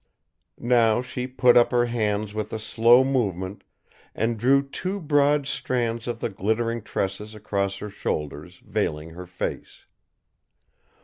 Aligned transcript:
Now 0.57 1.03
she 1.03 1.27
put 1.27 1.55
up 1.55 1.69
her 1.69 1.85
hands 1.85 2.33
with 2.33 2.51
a 2.51 2.57
slow 2.57 3.03
movement 3.03 3.63
and 4.15 4.39
drew 4.39 4.67
two 4.67 4.99
broad 4.99 5.45
strands 5.45 6.07
of 6.07 6.21
the 6.21 6.29
glittering 6.29 6.81
tresses 6.81 7.35
across 7.35 7.77
her 7.77 7.89
shoulders, 7.91 8.57
veiling 8.65 9.11
her 9.11 9.27
face. 9.27 9.85